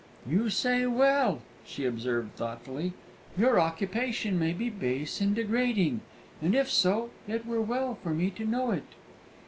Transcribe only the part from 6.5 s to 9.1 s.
if so, it were well for me to know it."